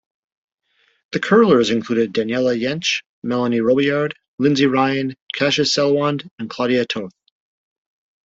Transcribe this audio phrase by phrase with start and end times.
[1.11, 7.11] The curlers included Daniela Jentsch, Melanie Robillard, Lynsay Ryan, Kasia Selwand and Claudia Toth.